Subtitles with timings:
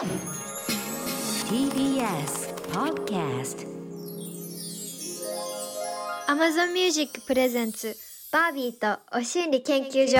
[0.00, 0.16] TBS
[2.72, 3.66] Podcast
[6.26, 7.94] Amazon Music プレゼンツ
[8.32, 10.16] バービーとお心理研究所。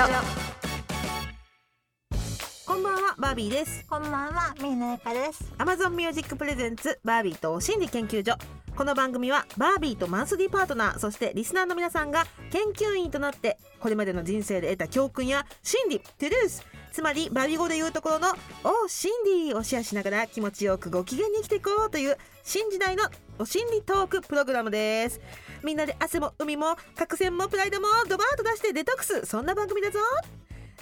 [2.67, 3.87] こんばんはバービーです。
[3.89, 5.51] こんばんは、みなゆかです。
[5.57, 8.37] Amazon Music Presents バービーと心理研究所。
[8.77, 18.29] この番組はバービーとマンスリーパートナーそしてリスナーの皆さんが研究員となってこれまでの人生で得た教訓や心理トゥルースつまりバビ語で言うところの
[18.65, 19.13] 「お心
[19.49, 23.05] 理」をシェアしながら気持ちよくご機嫌に生きていこうという新時代の
[23.39, 25.21] お心理トークプログラムです。
[25.63, 29.27] みんなで汗も海も角栓もプライドもドバーッと出してデトックス。
[29.27, 29.99] そんな番組だぞ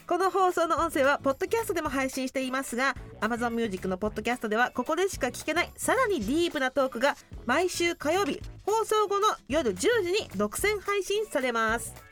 [0.09, 12.08] この放送の音声はポッドキャストでも配信していますが Amazon Music のポッドキャストではここでしか聞けないさらにディープなトークが毎週火曜日放送後の夜10時に独占配信されます。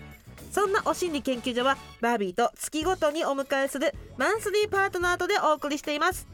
[0.56, 6.27] そんなお心理研究所はバービーと月ごとにお迎えするマンスリーパートナーとでお送りしています。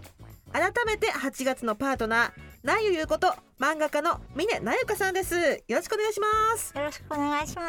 [0.52, 2.30] 改めて8月のパートナー
[2.62, 5.34] なゆゆこと漫画家の峰なゆかさんです。
[5.66, 6.72] よろしくお願いします。
[6.78, 7.62] よろしくお願いしま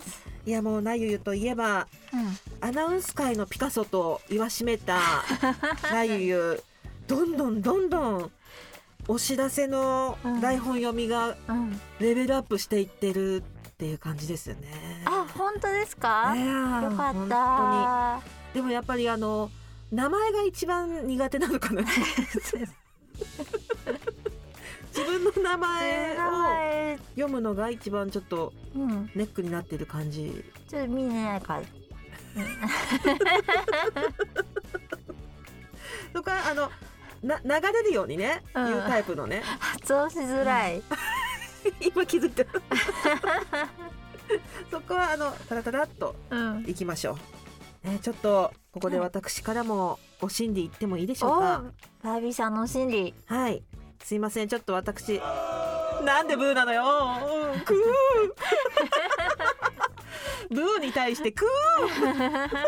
[0.00, 0.22] す。
[0.46, 4.98] いやもうなゆゆといえばうん、アナウンス界のピカソと言わしめた
[5.92, 6.62] なゆゆ
[7.08, 8.30] どんどんどんどん
[9.06, 13.42] お知らせの台本読みがうん、レベルアップしていってる
[13.80, 14.68] っていう感じですよね。
[15.06, 16.34] あ、本当ですか？
[16.36, 18.20] いやよーかっ本た。
[18.52, 19.50] でもやっぱりあの
[19.90, 21.96] 名前が一番苦手なのかな 自
[25.06, 31.62] 分の名前名を前、読むのが一番ちょっとうん、ネックになってる感じちょっと見ねないか。
[36.12, 36.70] とかあの
[37.22, 40.82] な流れるようにね、うんいうタイプのね発音しづらい。
[41.80, 42.44] 今気づいた。
[44.70, 46.64] そこはあのタラタラっとうん。
[46.68, 47.18] いきましょ
[47.84, 51.64] う、ね、ちょっとここで私からもご心理言ってもいいでしょうおか、
[52.02, 53.14] バービーさんの心理。
[53.26, 53.62] はい。
[54.04, 54.48] すいません。
[54.48, 55.20] ちょっと私
[56.04, 56.82] なんでブーなのよ？
[57.52, 57.60] うん。
[57.60, 57.76] クー。
[60.54, 62.60] ブーに対してクー。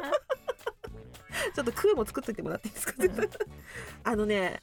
[1.54, 2.94] ちょっとクーも作っといてもらっていいですか？
[4.04, 4.62] あのね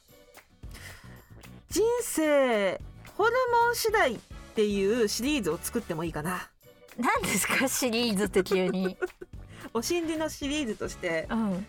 [1.68, 2.80] 人生
[3.20, 3.32] ホル
[3.66, 4.18] モン次第っ
[4.54, 6.48] ていうシリーズを作ってもいいかな
[6.96, 8.96] 何ですか、シリーズって急に。
[9.74, 11.66] お心理のシリーズとしてうん。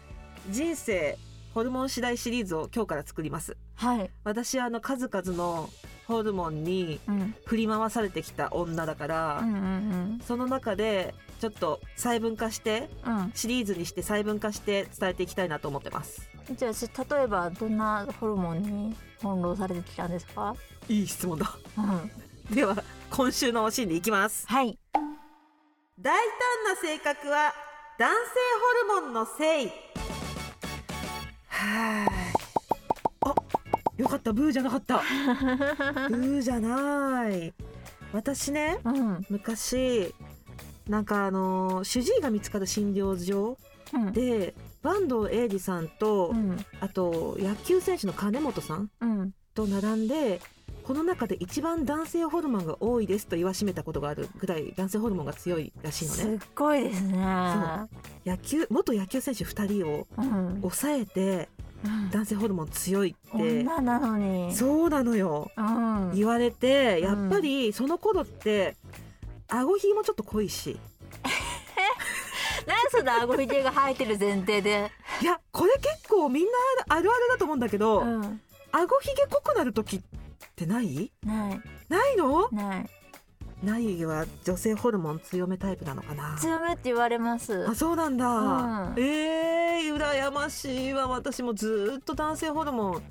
[0.49, 1.17] 人生
[1.53, 4.09] ホルモン次第シリーズを今日から作りますはい。
[4.23, 5.69] 私はあの数々の
[6.07, 7.35] ホルモンにうん。
[7.45, 13.17] 振り回されてきた女だから、うんうんその中でちょっと細分化してうん。
[13.17, 13.31] うん。
[13.35, 20.55] シリーズにして細分化して伝えていきたいなと思ってますじゃあ、し例えば、どんなホルモンに翻弄されてきたんですか？
[20.89, 22.55] いい質問だうん。
[22.55, 22.75] では
[23.09, 24.77] 今週のお心理いきますはい。
[25.99, 27.53] 大胆な性格は
[27.99, 29.71] 男性ホルモンのせい
[31.47, 32.07] はい
[33.21, 33.35] あ
[33.97, 34.97] よかったブーじゃなかった
[36.09, 37.53] ブーじゃない
[38.11, 39.25] 私ねうん。
[39.29, 40.13] 昔
[40.87, 43.57] なんかあの主治医が見つかる診療所
[43.93, 44.11] うん。
[44.83, 46.57] で坂東英二さんと、うん。
[46.79, 49.33] あと野球選手の金本さんうん。
[49.53, 50.39] と並んで
[50.83, 57.17] この中で一番男性ホルモンが多いですと言わしめたことがあるぐらい男性ホルモンが強いらしいのねごいですね。
[58.25, 60.57] 野球元野球選手2人をうん。
[60.61, 61.49] 抑えて
[62.11, 64.53] 男性ホルモン強いって女なのに。
[64.55, 66.11] そうなのようん。
[66.15, 68.75] 言われてうんやっぱりその頃って
[69.49, 70.77] 顎ひげもちょっと濃いし
[72.97, 74.91] なんでそんな顎ひげが生えてる前提で。
[75.21, 76.51] いやこれ結構みんな
[76.89, 78.41] あるあるだと思うんだけど、うん。
[78.71, 80.01] 顎ひげ濃くなる時っ
[80.55, 81.11] てない？
[81.25, 81.61] ない。
[81.89, 82.49] ないの？
[82.51, 82.89] ない。
[83.63, 86.35] ないは女性ホルモン強めタイプなのかな？
[86.39, 87.67] 強めって言われます。
[87.67, 93.03] あそうなんだ、うんえー、羨ましいわ私もずーっと男性ホルモン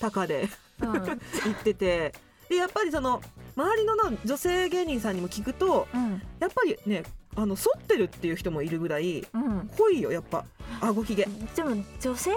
[0.00, 0.48] 高で
[0.80, 0.92] うん。
[1.02, 1.08] 言
[1.52, 2.12] ってて
[2.48, 3.20] でやっぱりその
[3.56, 6.22] 周りのな女性芸人さんにも聞くとうん。
[6.38, 7.02] やっぱりね
[7.36, 9.70] あの反ってるっていう人もいるぐらいうん。
[9.78, 10.44] 濃いよやっぱ
[10.80, 11.24] 顎ひげ
[11.54, 12.36] でも女性芸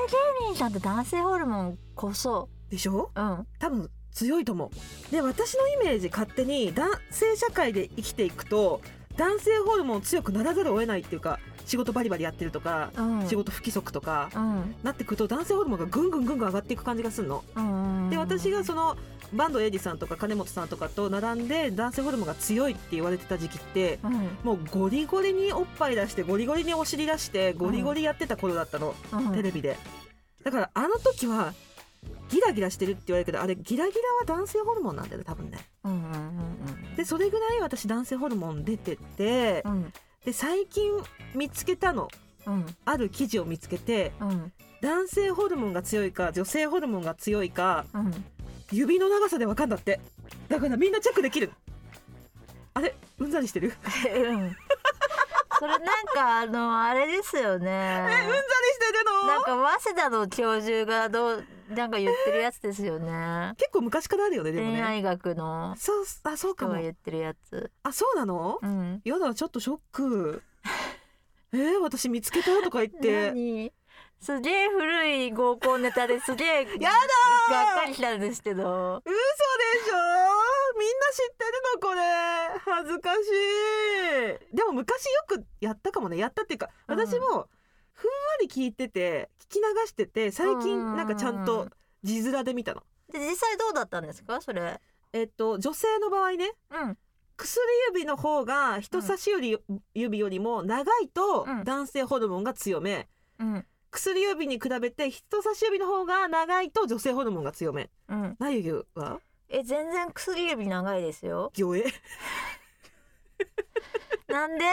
[0.52, 2.50] 人さんって男性ホルモンこそ。
[2.70, 3.10] でしょ？
[3.16, 3.48] うん。
[3.58, 4.72] 多分強いと思
[5.10, 8.82] うで私のイメージ勝手に男性社会で生きていくと
[9.16, 13.30] 男性ホルモン強くならざるを得ないっていうか仕事バリバリやってるとか、うん。
[13.30, 14.76] 仕事不規則とか、うん。
[14.82, 17.44] なってくると男性ホルモンがぐんぐんぐんぐん上がっていく感じがするの。
[17.56, 18.10] うん。
[18.10, 18.98] で私がその
[19.32, 24.14] 坂東英二さんとか金本さんとかと並んで男性ホルモンが強いって言われてた時期ってうん。
[24.44, 29.34] もうゴリゴリにおっぱい出してゴリゴリにお尻出してゴリゴリやってた頃だったの、うん。
[29.36, 29.78] テレビで
[30.44, 31.54] だからあの時は
[32.30, 35.60] ギラギラしてるって言われるけどあれギラギラは男性ホルモンなんだよね多分ね。
[36.98, 39.94] でそれぐらい私男性ホルモン出ててうん。
[40.26, 40.92] で最近
[41.34, 42.08] 見つけたの。
[42.46, 42.66] うん。
[42.86, 44.52] ある記事を見つけてうん。
[44.82, 48.26] 男性ホルモンが強いか女性ホルモンが強いかうん。
[48.72, 50.00] 指の長さでわかんだって。
[50.48, 51.52] だからみんなチェックできる。
[52.74, 52.96] あれ？
[53.18, 53.74] うんざりしてる？
[54.14, 54.56] うん。
[55.60, 57.70] それなんかあのあれですよね。
[57.72, 58.28] えうんざりし
[58.80, 59.28] てるの？
[59.28, 63.54] なんか早稲田の教授がどうなんか言ってるやつですよね。
[63.58, 64.74] 結構昔からあるよねでもね。
[64.74, 65.76] 恋愛学の。
[65.78, 67.72] そうあそうか人もが言ってるやつ。
[67.84, 68.60] あそうなの？
[68.62, 69.02] うん。
[69.04, 70.42] やだちょっとショック。
[71.54, 73.30] えー、私見つけたとか言って。
[73.32, 73.72] 何？
[74.22, 76.48] すげえ古い合コンネタですげえ
[76.80, 79.02] やだがっかりしたんですけど。
[79.06, 79.12] 嘘で
[79.86, 79.96] しょ？
[80.78, 82.02] みんな知ってるのこれ。
[82.74, 83.18] 恥ずかし
[84.54, 84.56] い。
[84.56, 86.18] でも昔よくやったかもね。
[86.18, 87.00] やったっていうかうん。
[87.00, 87.48] 私も
[88.00, 91.68] ふんわり聞いてて聞き流してて最近なんかちゃんと
[92.04, 92.84] 字面で見たの。
[93.12, 94.40] で実際どうだったんですか？
[94.42, 94.80] それ。
[95.12, 96.98] えっと女性の場合ねうん。
[97.36, 97.60] 薬
[97.94, 99.58] 指の方が人差し指,、
[99.94, 101.64] 指よりも長いとうん。
[101.64, 103.10] 男性ホルモンが強め。
[103.40, 103.66] うん。
[103.92, 107.90] 薬指に比べて人差し指の方が長いと女性ホルモンが強め。
[108.08, 108.36] うん。
[108.40, 109.20] なゆゆは？
[109.50, 111.52] え全然薬指長いですよ。
[111.56, 111.86] 魚影。
[114.28, 114.66] なんで？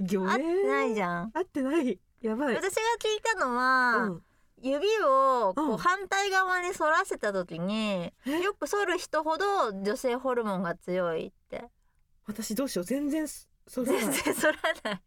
[0.00, 1.30] 魚合ってない影じゃん。
[1.32, 2.56] 合ってないやばい。
[2.56, 4.22] 私が聞いたのは、うん。
[4.60, 5.76] 指をこううん。
[5.76, 8.40] 反対側に反らせた時に、え？
[8.42, 11.64] よく反る人ほど女性ホルモンが強いって。
[12.26, 12.84] 私どうしよう。
[12.84, 14.00] 全然そそれない。
[14.00, 15.02] 全然反らない。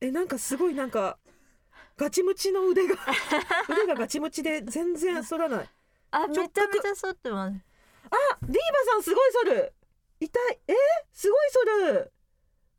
[0.00, 1.18] えなんかすごいなんか
[1.96, 2.94] ガチムチの腕が
[3.68, 5.68] 腕がガチムチで全然反らない。
[6.12, 6.62] あめちゃめちゃ
[7.02, 7.54] 反ってます。
[8.10, 9.74] あディーバさんすごい反る。
[10.20, 10.60] 痛い。
[10.68, 10.74] え？
[11.12, 11.38] すごい
[11.80, 12.12] 反る。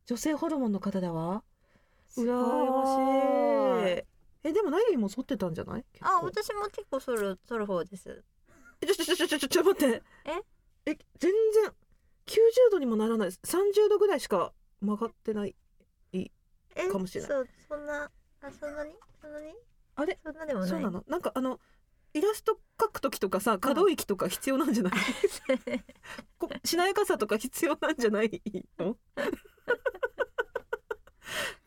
[0.05, 1.43] 女性ホルモンの方だわ。
[2.07, 3.48] すごい羨ましい
[4.43, 5.85] えでもナイリも反ってたんじゃない？
[6.01, 8.23] あ私も結構反る反る方です。
[8.81, 10.31] えちょちょちょちょちょちょ待ってえ
[10.85, 11.71] え全然
[12.25, 12.37] 90
[12.71, 15.55] 度にもならない30度ぐらいしか曲がってない
[16.13, 18.09] えかもしれないそうそんな
[18.41, 19.53] あそんなにそんなに
[19.95, 21.59] あれそんなでもないそうなのなんかあの
[22.13, 24.93] イラスト描く時とかさ可動域とか必要なんじゃない、
[26.37, 28.41] こしなやかさとか必要なんじゃない
[28.79, 28.97] の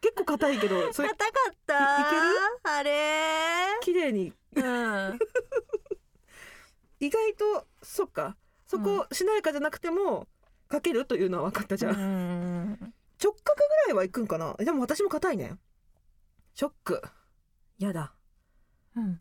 [0.00, 1.98] 結構硬いけどそれ硬かった。
[1.98, 2.22] いいける？
[2.64, 3.78] あれ。
[3.80, 4.32] 綺麗に。
[4.56, 5.18] うん。
[7.00, 8.36] 意外とそっか。
[8.66, 10.26] そこしなやかじゃなくても
[10.70, 14.54] 描けるというのは分かったじゃん、うん直角ぐらいはいくんかな？
[14.54, 15.56] でも私も硬いね。
[16.54, 17.02] ショック。
[17.78, 18.14] やだ。
[18.96, 19.20] うん。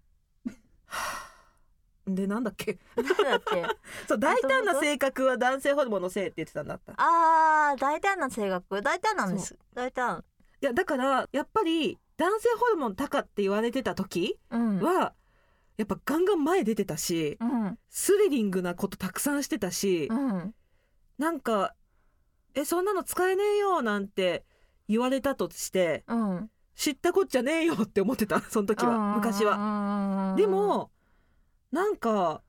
[2.08, 2.80] でなんだっけ？
[2.96, 3.64] なんだっけ？
[4.08, 6.94] そう大胆な性格は男性ホルモンのせいって言ってたんだった。
[6.98, 8.82] あー大胆な性格？
[8.82, 9.56] 大胆なんです。
[9.76, 10.24] 大胆
[10.62, 14.80] いやだからやっぱり男性ホルモン高って言われてた時うん。
[14.80, 15.14] は、
[15.78, 17.80] やっぱガンガン前出てたしうん。
[17.90, 20.54] スリリングなことたくさんしてたし、うん。
[21.18, 21.74] なんか
[22.54, 24.46] 「えそんなの使えねえよ」なんて
[24.88, 26.52] 言われたとしてうん。
[26.76, 29.58] 知ったこっちゃねえよって思ってた その時は昔は。
[29.58, 30.92] はでも
[31.72, 32.44] なんか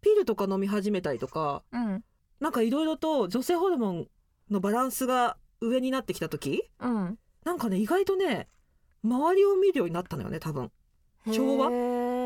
[0.00, 2.04] ピルとか飲み始めたりとかうん。
[2.40, 4.08] なんかいろいろと女性ホルモン
[4.48, 7.18] のバランスが上になってきた時うん
[7.48, 8.46] なんかね意外とね
[9.02, 10.70] 周りを見るようになったのよね多分。
[11.32, 11.70] 調和？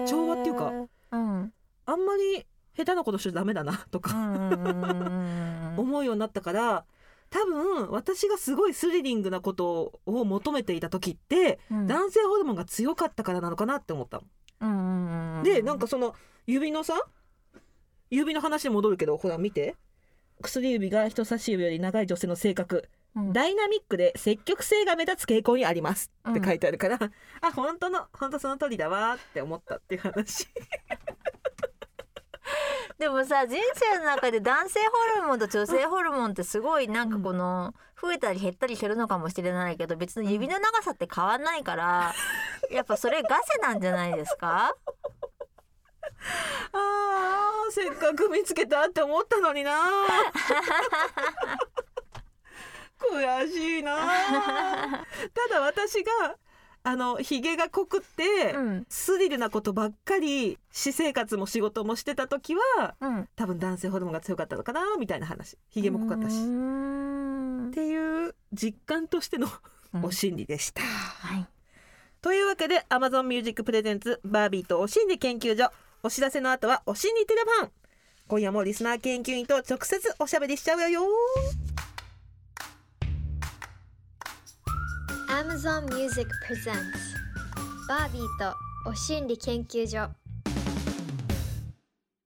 [0.07, 0.73] 調和っていうか
[1.13, 1.53] うん。
[1.87, 2.45] あんまり
[2.77, 4.13] 下手なことしちゃダメだな とうか、
[5.77, 6.85] 思うようになったから
[7.31, 11.87] 多分私がすごいスリリングなことを求めていた時って、うん。
[11.87, 14.25] 男性ホルモンが強かったからなのかなって思ったの。
[14.61, 16.17] うんでなんかその
[16.47, 17.01] 指のさ
[18.11, 19.77] 指の話に戻るけどほら見て。
[20.41, 22.77] 薬指が人差し指より長い女性の性格。
[22.77, 26.11] うんダイナミックで積極性が目立つ傾向にあります。
[26.31, 26.99] って書いてあるから、
[27.43, 30.49] あ本当の本当その通りだわって思ったっていう話。
[32.99, 34.81] でもさ人生の中で男性
[35.17, 42.15] ホルモンと女性ホルモンってすごいなんかこの増えたり減ったりしてるのかもしれないけど別に指の長さって変わんないから
[42.71, 44.75] やっぱそれガセなんじゃないですか？
[46.73, 49.77] あーせっかく見つけたって思ったのにな悔
[53.47, 53.97] しいな。
[55.35, 56.37] ただ私が
[56.85, 58.87] あのひげが濃くって、うん。
[58.89, 63.29] スリルなことばっかり私生活も仕事もしてた時はうん。
[63.37, 65.57] 多分男性ホルモンが強かったのかなみたいな話。
[65.69, 66.35] ひげも濃かったし。
[66.35, 66.37] っ
[67.73, 69.49] ていう実感としての
[69.95, 70.05] うん。
[70.05, 70.83] お心理でした。
[70.83, 71.47] はい。
[72.21, 75.71] というわけで Amazon Music Presents バービーとお心理研究所。
[76.05, 77.73] お知らせの後はお心理テレファン。
[78.27, 81.03] 今夜もリスナー研究員と直接おしゃべりしちゃうよ
[85.33, 86.77] Amazon Music Presents
[87.89, 90.11] バービーとお心理研究所。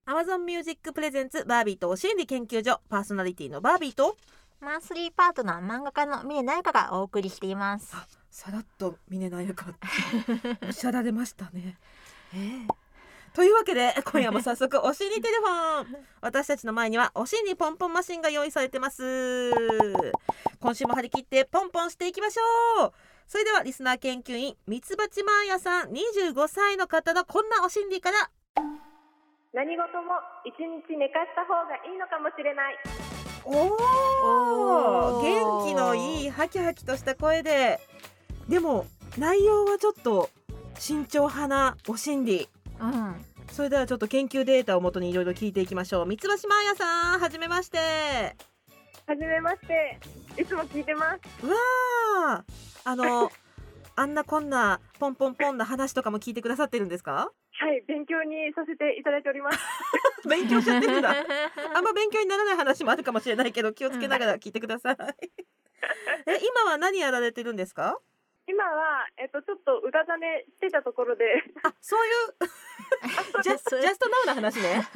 [0.09, 2.81] Amazon Music Presents バービーとお心理研究所。
[2.89, 4.17] パーソナリティのバービーと。
[4.61, 7.95] マンスリーパートナー漫画家の峰奈香がお送りしています。
[8.29, 9.67] さらっと峰なやか
[10.69, 11.79] おしゃられましたね
[13.37, 16.07] というわけで 今夜も早速お心理テレフォン。
[16.23, 19.51] 私たちの前にはお心理ポンポンマシンが用意されてます。
[20.59, 22.93] 今週も張り切ってポンポンしていきましょう。
[23.27, 28.31] それではリスナー研究員ミツバチマーヤさん25歳の方のこんなお心理から。
[29.53, 30.15] 何事も
[30.47, 32.79] 一日寝かした方がいいのかもしれない。
[33.45, 33.51] お
[34.25, 35.63] おー。
[35.63, 37.81] 元気のいいハキハキとした声で。
[38.49, 38.87] でも
[39.19, 40.31] 内容はちょっと
[40.79, 42.49] 慎重派なお心理
[42.81, 43.25] うん。
[43.51, 46.07] それではちょっと研究データをもとにいろいろ聞いていきましょう。
[46.07, 47.79] 三つ橋マーヤさんはじめまして。
[49.07, 49.99] はじめまして。
[50.41, 51.47] いつも聞いてます。
[51.47, 51.55] うわ
[52.37, 52.45] あ
[52.85, 53.31] あの
[53.99, 57.31] あんなこんなポンポンポンな話とかも聞いてくださってるんですか？
[57.59, 59.59] はい勉強にさせていただいております。
[60.29, 61.15] 勉強しちゃってるんだ。
[61.75, 64.97] あんま勉強にならない話もあるかもしれないけど気をつけながら聞いてください。
[66.27, 67.99] え今は何やられてるんですか？
[68.49, 71.25] 今はえっとちょっとうだざねしてたところで。
[71.65, 72.11] あそうい
[73.41, 73.43] う？
[73.43, 74.87] ジャスそれジャストナウな話ね。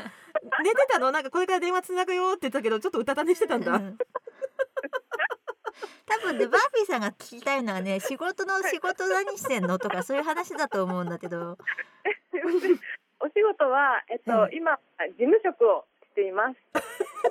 [0.63, 1.11] 寝てたの？
[1.11, 3.99] なんかこれから電話つなぐよって言ったけどちょっとうたた寝してたんだ、うん。
[6.07, 11.59] 多分ねバービーさんが聞きたいのはね仕事の仕事何してんのとかそういう話だと思うんだけど。
[13.23, 16.57] お仕事はえっと、はい今事務職をしています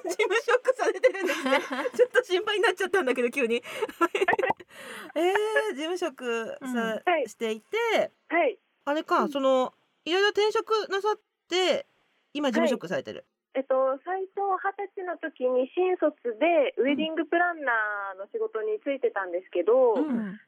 [0.04, 1.60] 事務職されてるんですね。
[1.96, 3.64] ちょっと心配になっちゃったんだけど急に。
[5.16, 6.78] えー、事務職さ、うん。
[6.78, 8.58] はいしていてはい。
[8.86, 9.74] あれか、その
[10.06, 11.86] いろいろ転職なさって
[12.34, 20.40] 今事務職されてる、えっと最初二十歳の時に新卒でウェディングプランナーの仕事に就いてたんですけど、うん。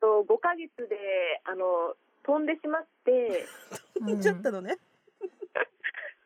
[0.00, 1.94] と5ヶ月であの
[2.24, 3.46] 飛んでしまって。
[4.00, 4.78] 行っちゃったのね、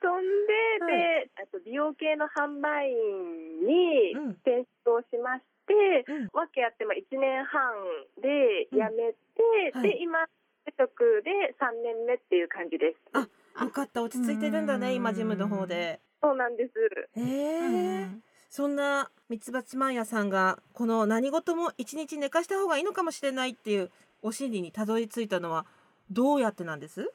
[0.02, 4.30] 飛んで、はであと美容系の販売員にうん。
[4.42, 6.28] 転職をしまして、うん。
[6.35, 7.73] わけあってまあ1年半
[8.21, 9.82] で辞めて、はい。
[9.88, 10.26] で今
[10.78, 12.99] 職で3年目っていう感じです。
[13.14, 13.28] あ
[13.64, 14.02] よかった。
[14.02, 16.00] 落ち着いてるんだね今事務の方で。
[16.23, 16.73] そうなんです。
[17.16, 17.21] え。
[17.21, 18.09] ー
[18.49, 23.90] そんなミツバチマンヤさんがこの何事も一日寝かした方がいいのかもしれないっていう
[24.21, 25.64] お心理にたどり着いたのは
[26.11, 27.11] どうやってなんです？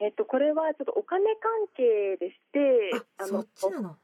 [0.00, 3.96] えっとこれはちょっとお金関係でしてあそっちなの？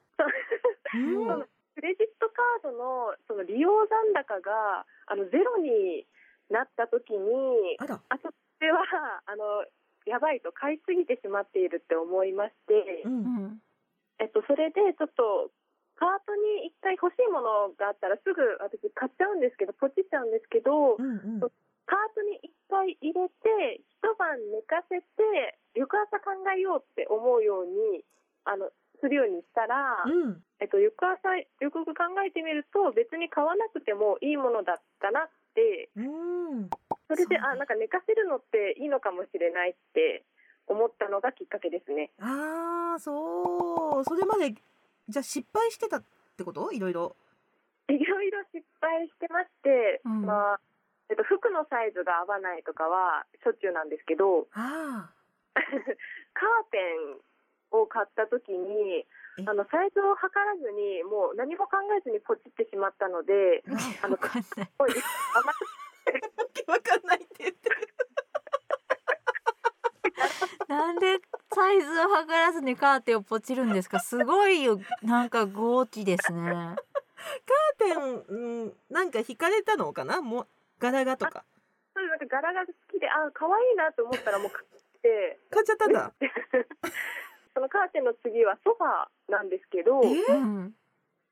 [1.77, 6.07] クレジットカードのその利用残高があのゼロに
[6.49, 8.01] なった時にあら。
[8.09, 8.81] あとこれは
[9.27, 9.65] あの
[10.07, 13.59] やばいと買いすぎてしまっているって思いまして、ううん。
[13.59, 13.61] ん
[14.19, 15.53] えっと、それでちょっと
[15.97, 21.53] カートに一回欲しいものがあったらすぐ私買っちゃうんですけどポチっちゃうんですけど、うんうん。
[21.85, 28.03] カートに一回入れて一晩寝かせて翌朝考えようって思うように
[28.45, 30.43] あのするようにしたら、うん。
[30.59, 36.71] えっと、翌朝よくよく考えてみると別に買わなくてもいいものだったなってうん。
[37.09, 40.25] それであなんか寝かせるのっていいのかもしれないって
[40.67, 42.11] 思ったのがきっかけですね。
[42.21, 44.05] ああそう。
[44.05, 44.55] それまで
[45.09, 46.03] じゃあ失敗してたっ
[46.37, 46.73] てこと？
[46.73, 47.15] いろいろ。
[47.89, 50.23] いろいろ失敗してまして、うん。
[50.23, 50.61] まあ
[51.09, 55.09] えっと、服のサイズが合わないとかはしょっちゅうなんですけどあ
[55.57, 56.79] カーテ
[57.75, 59.05] ンを買った時に
[59.39, 59.45] え？
[59.47, 63.63] あのサイズを測らずにもう何も考えずにポチってしまったので
[64.03, 64.43] あかんない。
[64.43, 64.93] すごい
[65.35, 65.53] 甘
[66.69, 67.19] あわかんない。
[67.19, 67.77] って言ってる
[70.69, 71.19] なんで
[71.55, 74.01] サイズを測らずにカーテンをポチるんですか？
[74.01, 74.79] すごいよ。
[75.03, 76.51] なんか豪気ですね。
[76.51, 76.77] カー
[77.79, 80.21] テン、うん、なんか惹かれたのかな？
[80.23, 80.47] もう
[80.79, 81.45] 柄がとか。
[81.95, 84.51] そうなんか柄が好きであ可愛いなと思ったらもう
[85.07, 85.39] て。
[85.51, 86.11] 買っちゃったんだ。
[87.55, 90.35] そのカーテンの次はソファーなんですけどえ？
[90.35, 90.75] うん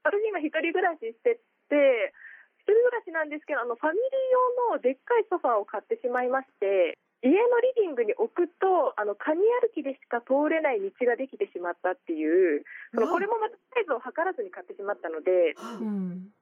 [0.05, 2.13] 私今一人暮らししてて
[2.61, 16.33] 一人暮らしなんですけどあのファミリー用のでっかいソファーを買ってしまいまして家のリビングに置くとあのカニ歩きでしか通れない道ができてしまったっていうそのこれもまたサイズを測らずに買ってしまったのでうん。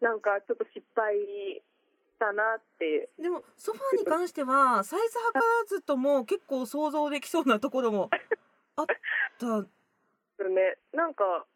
[0.00, 1.62] なんかちょっと失敗し
[2.18, 8.10] たなってでもソファーに関してはサイズ測らずとも結構想像できそうなところも
[8.76, 8.86] あっ
[9.38, 9.46] た。
[10.48, 10.76] ね。
[10.92, 11.46] なんか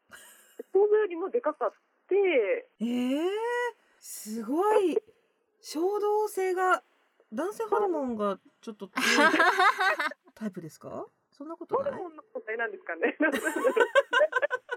[0.73, 1.73] 想像よりもでかかっ
[2.09, 3.29] てえー、
[4.01, 4.99] すごい。
[5.63, 6.83] 衝動性が
[7.33, 9.33] 男性ホルモンがちょっと強い
[10.35, 11.07] タイプですか？
[11.31, 11.93] そんなことない？
[11.93, 13.17] ホルモンの問題なんですかね。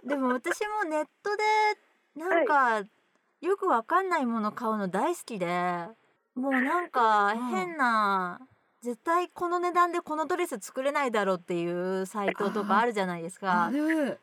[0.03, 0.15] で。
[0.17, 1.43] も私もネットで
[2.15, 2.83] なんか、
[3.43, 5.47] よくわかんないもの買うの大好きで
[6.33, 7.39] もうなんかうん。
[7.49, 8.39] 変な
[8.81, 13.69] 絶対この値段でこのドレス作れないだろうっていうサイトとかあるじゃないですか。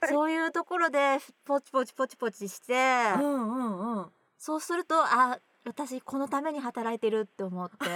[0.08, 2.74] そういうところでポチポチポチポチして
[3.16, 4.06] うんうんうん。
[4.38, 7.76] そうするとあ私このために働いてるって思って。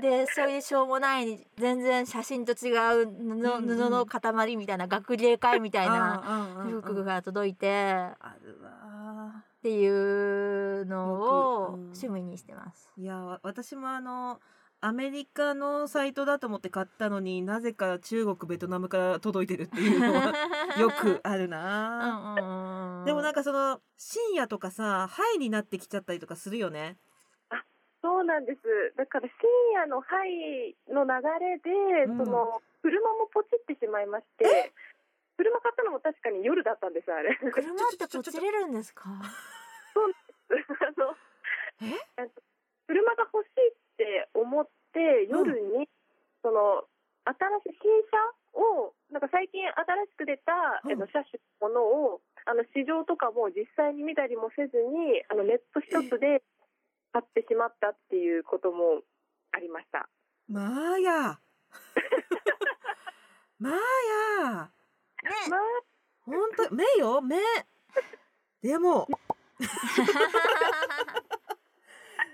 [0.00, 3.66] でそういうしょうもない全然写真と違う布うんうん。
[3.66, 8.06] 布の塊みたいな学芸会みたいなあ服が届いて
[9.62, 12.90] っていうのを趣味にしてます。
[12.96, 14.40] いやわ私もあの
[14.80, 20.32] アメリカのサイトだと思って買ったのになぜか中国ベトナムから届いてるっていうのは
[20.80, 26.98] よくあるうな、んうんうんでもなんかその深夜とかさハイになってきちゃったりとかするよね。
[28.02, 28.60] そうなんです。
[28.96, 31.70] だから深夜のハイの流れで、
[32.10, 32.18] うん。
[32.18, 34.72] その車もポチってしまいまして、
[35.36, 37.36] 車買ったのも確かに夜だったんですあれ。
[37.36, 39.10] 車ってポチれるんですか？
[39.10, 39.12] あ
[41.00, 41.16] の
[41.82, 42.24] え？
[42.24, 42.42] っと
[42.86, 45.88] 車が欲しいって思って夜に、
[46.42, 46.84] その
[47.24, 48.18] 新しい新車
[48.60, 49.72] をなんか最近新
[50.06, 50.90] しく出た、うん。
[50.90, 56.42] えっと、車種のものをあの市場とかも実際に見たりもせずにあのネットショップで
[57.12, 59.02] 買ってしまったっていうことも
[59.52, 60.08] ありました。
[60.48, 61.38] まあや。
[63.58, 63.74] まあ
[64.50, 64.70] や
[65.22, 65.60] まあ
[66.24, 67.36] ほんと目よ目。
[68.62, 69.06] でも。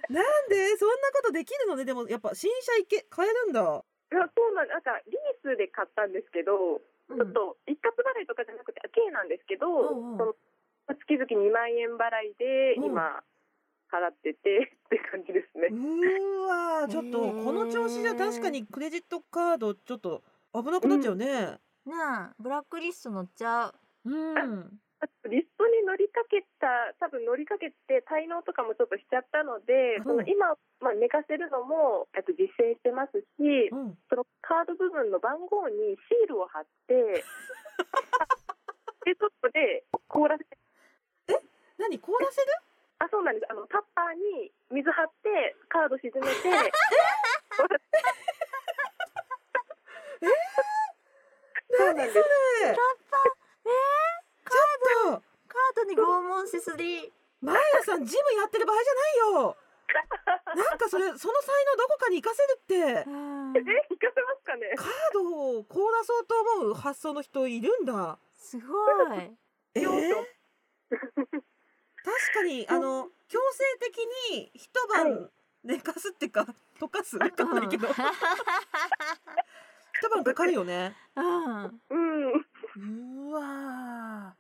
[0.09, 1.85] なんでそんなことできるのね。
[1.85, 3.03] でもやっぱ新車いけ。
[3.11, 3.61] 買えるんだ。
[3.61, 10.19] いやそうなんなんかリースで買ったんですけど、ちょっと一括払いとかじゃなくて軽なんですけど、うんうん。
[10.19, 10.35] その
[10.89, 12.85] 月々2万円払いでうん。
[12.85, 13.23] 今
[13.91, 15.69] 払っててって感じですね。
[15.71, 20.23] うーわーちょっとこの調子じゃ確かにクレジットカードちょっと
[20.55, 21.97] 危なくなっちゃうねねえ
[22.39, 23.75] ブラックリスト載っちゃう。
[24.11, 24.81] うん。
[25.01, 30.05] あとリストに乗りかけた多分乗りかけて滞納とかもちょっとしちゃったので、うん。
[30.05, 33.99] その今、まあ、寝かせるのもえっと実践してますし、うん。
[34.11, 36.95] そのカード部分の番号にシールを貼って
[39.07, 40.59] でちょっとで凍らせて。
[41.79, 41.99] 何？
[42.01, 42.47] 凍らせる？
[42.99, 43.47] あそうなんです。
[43.49, 46.35] あのタッパーに水張ってカード沈めて
[47.55, 47.69] そう
[51.71, 52.13] なんです。
[52.13, 52.25] それ。
[52.69, 52.77] ラッ
[53.11, 53.19] パ
[53.65, 53.71] え
[54.49, 55.19] ちょっと。
[55.19, 57.13] ー、カードに拷問しすぎ。
[57.41, 59.57] マヤさんジムやってる場合じゃないよ。
[60.55, 63.09] なんかそれその才能どこかに活かせるって。
[63.09, 63.57] うん。
[63.57, 68.19] えいかせますかねカードを凍らそうと思う発想の人いるんだ。
[68.37, 69.37] すごい。
[69.75, 70.15] えー？
[70.91, 73.99] 確かにあの強制的
[74.33, 75.31] に一晩
[75.65, 76.47] 寝かすっていうか
[76.81, 77.89] 溶かすわかんないけど。
[80.01, 81.81] 一晩かかるよねうん。
[81.91, 83.31] うん。
[83.31, 84.37] うわ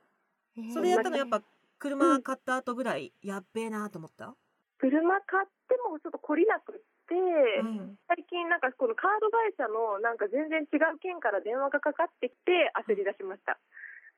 [0.72, 1.42] それやったのやっぱ
[1.78, 4.34] 車買った後ぐらいやっべえなと思った？
[4.78, 6.76] 車買ってもちょっと懲りなくっ
[7.08, 7.98] て、うん。
[8.08, 13.58] 最近なんかこのカード会社のなんか全然違う県から電話がかかってきて焦り出しました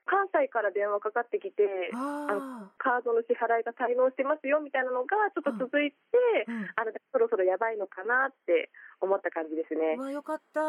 [0.05, 5.97] 関西から電話かかってきてあカードの支払いが滞納してますよみたいなのがちょっと続いて、
[6.47, 6.65] あ、うん。
[6.75, 9.95] あのそろそろやばいのかなって思った感じですね。
[9.97, 10.61] うわよかった。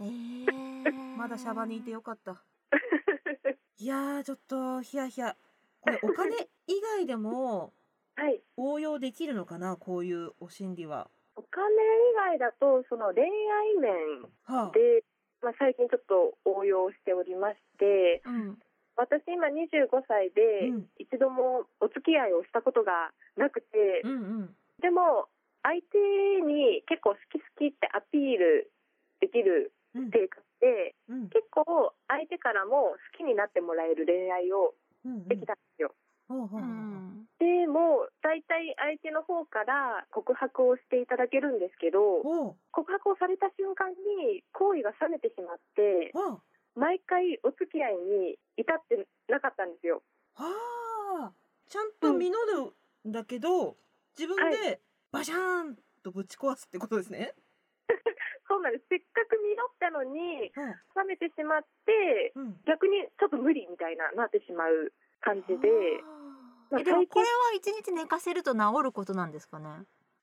[0.00, 1.16] えー。
[1.16, 2.42] まだシャバにいてよかった。
[3.78, 5.36] いやーちょっとヒヤヒヤ。
[5.80, 7.72] これお金以外でも
[8.16, 8.42] はい。
[8.56, 11.10] 応用できるのかなこういうお心理は。
[11.36, 11.66] お金
[12.10, 14.70] 以外だとその恋愛面はあ。
[14.72, 15.04] で、
[15.42, 18.58] まあ、最近ちょっと応用しておりましてうん。
[18.96, 20.86] 私今25歳で、うん。
[20.98, 24.56] 一度もお付き合いをしたことがなくて、うんうん。
[24.80, 25.28] でも
[25.62, 25.98] 相手
[26.42, 28.70] に結構好き好きってアピール
[29.20, 30.10] できるうん。
[30.10, 31.28] 性格でうん。
[31.28, 35.94] 結構相手からも好きになってもらえる恋愛をうんできたんですよ、
[36.28, 37.26] ほうほうん。
[37.38, 42.22] でも大体相手の方から告白をしていただけるんですけど
[42.72, 46.40] 告白をされた瞬間に好意が冷めてしまっては
[46.74, 50.02] 毎回お付き合いに至ってなかったんですよ。
[50.36, 50.50] あは
[51.28, 51.32] あ
[51.68, 52.72] ちゃんと実る
[53.08, 53.76] んだけど、
[54.18, 54.80] 自分で
[55.12, 57.34] バシャーンとぶち壊すってことですね？
[58.48, 58.84] そうなんです。
[58.88, 62.60] せっかく実ったのにうん冷めてしまってうん。
[62.66, 65.68] 逆にちょっと無理みたいななってしまう感じで、
[66.70, 69.68] まあえでもこれは一日寝かせると治ることなんですかね？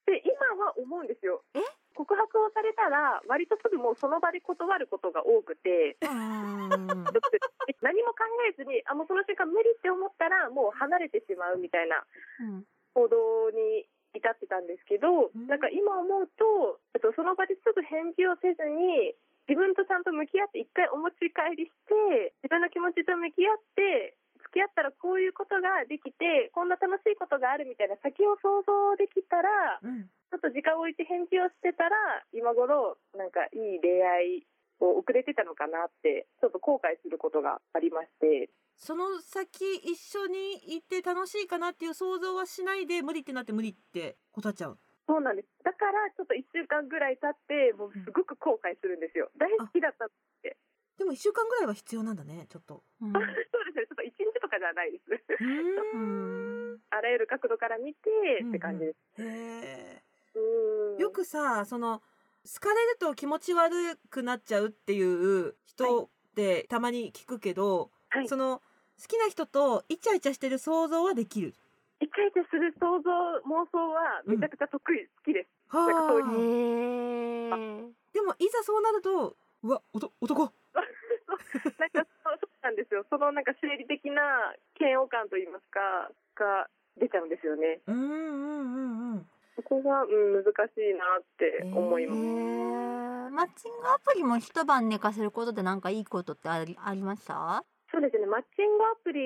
[0.05, 1.43] で今は思うんですよ。
[1.53, 1.59] え？
[1.95, 6.69] 告白をされたら割とすぐもうその場で断ることが多くてうん。
[7.81, 12.03] 何も考えずにあもうその瞬間無理って思ったらもう離れてしまうみたいな
[12.39, 12.65] うん。
[12.93, 15.47] 行動に至ってたんですけど、うん。
[15.47, 19.15] なんか今思うととその場ですぐ返事をせずに
[19.49, 24.15] 自分とちゃんと向き合って一回お持ち帰りして自分の気持ちと向き合って
[24.47, 34.47] 付き合ったらこういうことができてこんな楽しいことがあるみたいな先を想像できたらうんちょっと時間を置いて返事をしてたら今頃なんかいい恋愛
[34.79, 38.49] を遅れてたのかなってちょっと後悔することがありまして。
[38.77, 44.79] その先一緒にいて楽しいかなっていう想像はしないで無理ってなって無理って答えちゃう？
[45.05, 45.47] そうなんです。
[45.63, 49.29] だからちょっと1週間ぐらい経ってもうすごく後悔するんですよ。
[49.37, 50.07] 大好きだったっ
[50.41, 50.57] て。
[50.97, 52.81] でも1週間ぐらいは必要なんだねちょっと。
[53.01, 53.11] うん。
[53.13, 53.85] そうですね。
[53.85, 55.03] ちょっと1日とかじゃないです。
[55.43, 56.79] ううん。
[56.89, 58.09] あらゆる角度から見て
[58.47, 60.10] って感じです、へえうん
[60.97, 62.01] よくさその
[62.43, 68.27] 好かれると気持ち悪くなっちゃうっていう人ってたまに聞くけど、はい。
[68.27, 68.61] その
[69.01, 71.55] 好きな人とイチャイチャしてる想像はできる？
[72.01, 75.49] イチャイチャする想像妄想はめちゃくちゃ得意、好きです。
[75.71, 75.77] で
[78.21, 80.43] もいざそうなるとうわおと男。
[80.43, 83.05] なんかそうそうなんですよ。
[83.09, 84.21] そのなんか生理的な
[84.79, 86.67] 嫌悪感といいますかが
[86.99, 87.81] 出ちゃうんですよね。
[87.87, 89.25] うんうんうんうん。
[89.63, 93.29] そこが、うん、難しいなって思いへます、ー。
[93.29, 97.63] マッチングアプリも一晩寝かせることでなんかいいことってありありました？
[97.91, 98.25] そうですね。
[98.25, 99.19] マッチングアプリ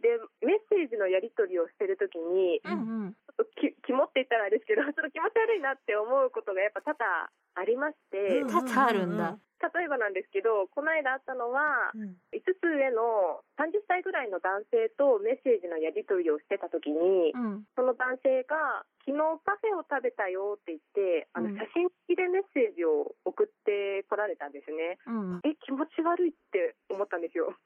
[0.00, 2.74] でメッセージのやり取りをしてるときにちうんう
[3.06, 8.50] んょっとき肝って言ったらあれですけど ちょっと気持ち悪いなって思うことがやっぱ多々ありまして、うん。
[8.50, 9.38] 多々あるんだ。
[9.62, 12.16] 例えばなんですけどこの間あったのはうん。
[12.32, 17.64] 5つ上の30歳ぐらいの男性とメッセージのやり取りをしてた時に、うん。
[17.76, 21.56] その男性が「昨日パフェを食べたよ」って言ってあのうん。
[21.56, 24.98] 写真付きでメッセージを送ってこられたんですね。
[25.06, 25.40] うん。
[25.44, 27.54] え気持ち悪いって思ったんですよ。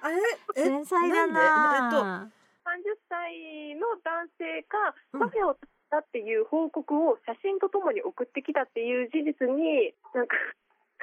[0.00, 0.16] あれ？
[0.56, 0.62] え？
[0.62, 2.30] 繊細だなんな
[2.64, 5.20] 30歳の男性がうん。
[5.20, 10.36] パフェを食べたっていう報告を写真とともに送ってきたっていう事実になんか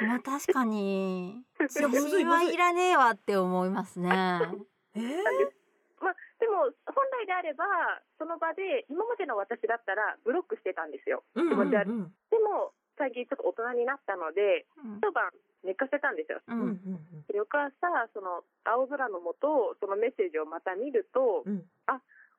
[0.02, 1.46] まあ確かに。
[1.62, 4.10] いや写真はいいらねえわって思いますね。
[4.96, 5.24] えー？
[6.02, 6.74] まあでも本
[7.22, 7.66] 来であれば
[8.18, 11.24] その場で今までの私だったらブロックしてたんですよ。
[11.36, 11.92] うんうん気持ち悪い。
[11.92, 15.32] うんでも最近ちょっと大人になったのでうん一晩
[15.64, 16.42] 寝かせたんですよ。
[16.48, 17.72] ううんうんんで翌朝
[18.14, 21.66] その青空の下そのメッセージをまた見ると、うん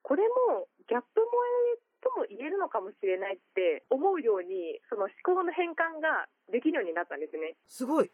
[0.03, 1.31] これもギャップ萌
[1.79, 7.55] えとも言えるのかもしれないって思うようにその思考の変換ができるようになったんですね。
[7.69, 8.11] すごい。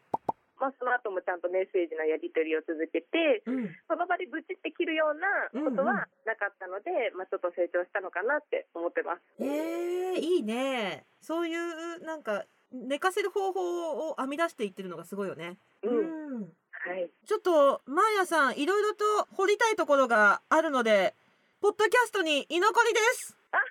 [0.59, 9.21] まあ、その後もちゃんとメッセージのやり取りを続けてうんその場でブチって切るようなことはなかったので、まあ、ちょっと成長したのかなって思ってます。
[9.39, 11.05] えー、いいね。
[11.21, 15.57] そういうなんか寝かせる方法を編み出していってるのがすごいよね。
[15.83, 16.53] うんん。
[16.71, 19.03] はい、ちょっとマーヤさんいろいろと
[19.35, 21.15] 掘りたいところがあるので、
[21.61, 23.35] ポッドキャストに居残りです。
[23.51, 23.63] あは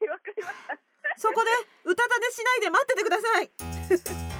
[0.00, 0.78] いわかりました。
[1.16, 1.50] そこで
[1.84, 3.42] 歌たねしないで待っててくださ
[4.32, 4.35] い。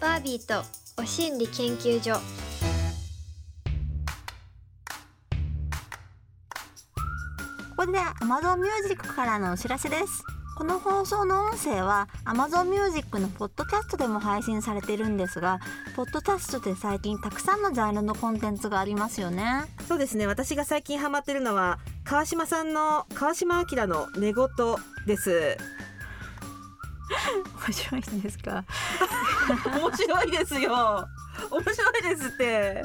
[0.00, 0.64] バービーと
[0.96, 2.14] お心理研究所
[7.76, 10.22] ここで Amazon Music からのお知らせです
[10.56, 15.60] この放送の音声は Amazon Music のポッドキャストでも配信されているんですが
[15.96, 20.26] ポッドキャストで最近たくさんのジャンルのコンテンツがありますよねそうですね。
[20.26, 24.46] 私が最近ハマってるのは川島さんの川島明の寝言
[25.06, 25.56] です。
[27.68, 28.64] 面白いんですか？
[29.66, 31.06] 面白いですよ。
[31.50, 32.84] 面白いですって。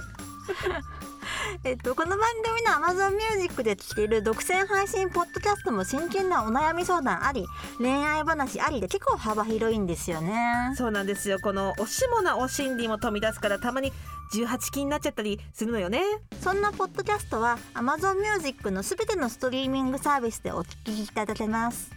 [1.64, 7.46] えっと、この番組の Amazon Music で聴ける独占配信ポッドキャストも真剣なお悩み相談あり
[7.78, 11.40] 恋愛話ありで結構幅広いんですよねそうなんですよ。
[11.40, 13.94] このおしもなお心理も飛び出すからたまに
[14.34, 16.02] 18禁になっちゃったりするのよね。
[16.42, 21.92] そんなポッドキャストは Amazon Music のすべてのストリーミングサービスでお聞きいただけます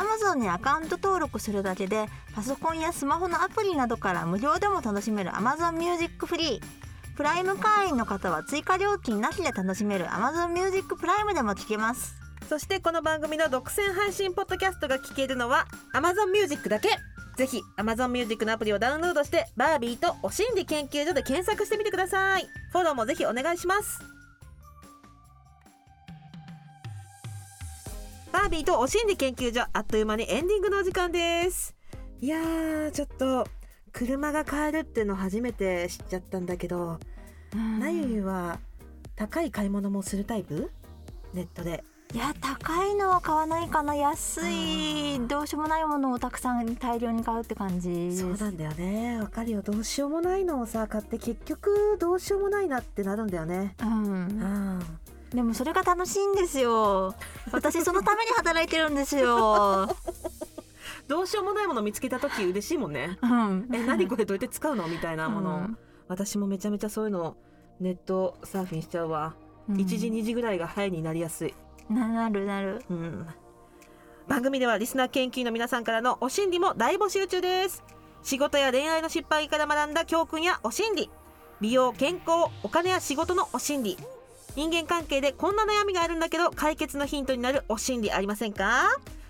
[0.00, 12.14] Amazon にアカウント登録するだけでパソコンやスマホのアプリなどから無料でも楽しめる Amazon Music フリープライム会員の方は追加料金なしで楽しめる Amazon Music プライムでも聞けます。
[12.48, 16.88] そしてこの番組の独占配信ポッドキャストが聞けるのは Amazon Music だけ。
[17.36, 22.46] ぜひ Amazon Music のアプリをダウンロードしてバービーとお心理研究所で検索してみてください。
[22.72, 24.19] フォローもぜひお願いします。
[28.32, 31.74] バービーとお心理研究所あっという間にエンディングのお時間です。
[32.20, 33.46] いやーちょっと
[33.92, 37.00] 車が買えるっての初めて知っちゃったんだけど
[37.80, 38.60] なゆゆは
[39.16, 40.70] 高い買い物もするタイプ？
[41.34, 41.82] ネットで。
[42.12, 43.94] いや高いのは買わないかな。
[43.94, 45.20] 安い。
[45.28, 48.16] どうしようもないものをたくさん大量に買うって感じ。
[48.16, 49.18] そうなんだよね。
[49.18, 49.62] わかるよ。
[49.62, 53.76] どうしようもないのをさ買って結局どうしようもないなってなるんだよね。
[53.80, 54.40] うん。
[54.42, 54.78] あ
[55.34, 57.14] でもそれが楽しいんですよ。
[57.52, 59.88] 私そのために働いてるんですよ。
[61.06, 63.18] どうしようもないもの見つけた時嬉しいもんね。
[63.22, 63.68] うん。
[63.72, 65.78] え何これどうやって使うのみたいなもの、うん。
[66.08, 67.36] 私もめちゃめちゃそういうの
[67.78, 69.34] ネットサーフィンしちゃうわ、
[69.68, 69.76] うん。
[69.76, 71.54] 1時2時ぐらいが早いになりやすい。
[71.88, 72.82] ななるなる。
[72.90, 73.26] うん。
[74.28, 77.82] 番組ではリスナー研究員の皆さんからのお心理も大募集中です。
[78.22, 81.10] 仕事や恋愛の失敗から学んだ教訓やお心理。
[81.60, 83.98] 美容健康お金や仕事のお心理
[84.56, 88.88] 人間関係でこんな悩みがあるんだけど解決のヒントになるお心理ありませんか？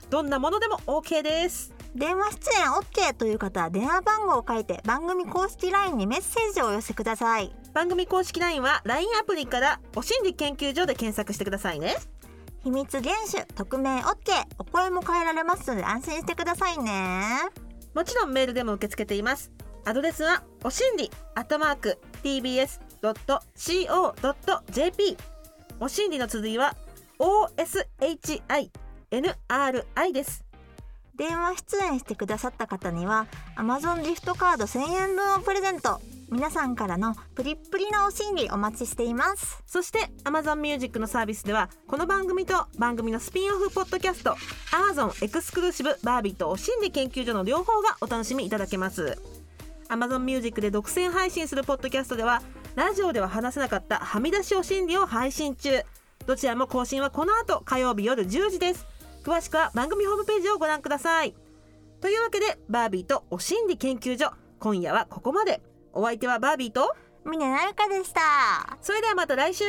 [0.08, 1.72] どんなものでも OK です。
[1.94, 7.52] 電話出演 OK という方は電話番号を書いて番組公式 LINE にメッセージをお寄せください。
[7.74, 11.96] 番組公式 LINE は LINE アプリからお心理研究所で検索してくださいね。
[12.62, 17.48] 秘密厳守匿名 OK お声も変えられますので安心してくださいね。
[17.94, 19.50] もちろんメールでも受け付けています。
[19.84, 21.98] アドレスはおしんりアットマーク
[23.02, 23.96] tbs.co.jp
[25.80, 26.76] おしんりの綴りは
[27.18, 28.70] OSHINRI
[30.12, 30.44] です。
[31.16, 36.00] 電話出演してくださった方には Amazon ギフトカード1000円分をプレゼント。
[36.30, 39.62] 皆さんからのプリップリなお心理お待ちしています。
[39.66, 44.36] そして Amazon Music のサービスではこの番組と番組のスピンオフポッドキャスト
[44.70, 49.18] Amazon エクスクルーシブバービーとお心理研究所の両方がお楽しみいただけます。
[49.88, 52.42] Amazon Music で独占配信するポッドキャストでは
[52.76, 55.82] ラジオでは話せなかったはみ出しお心理を配信中。
[56.26, 58.86] どちらも更新はこの後火曜日夜10時です。
[59.24, 61.34] 詳しくは番組ホームページをご覧ください。
[62.00, 65.60] というわけでバービーとお心理研究所今夜はここまで。
[65.92, 68.78] お相手はバービーと峰なゆかでした。
[68.80, 69.64] それではまた来週